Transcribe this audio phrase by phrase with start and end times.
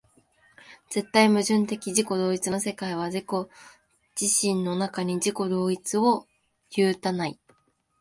[0.89, 3.25] 絶対矛盾的自己同一の世界は自己
[4.19, 6.25] 自身の中に自己同一を
[6.75, 7.39] 有たない。